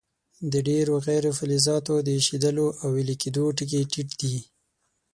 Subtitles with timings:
[0.51, 4.37] د ډیرو غیر فلزاتو د ایشېدلو او ویلي کیدلو ټکي ټیټ دي.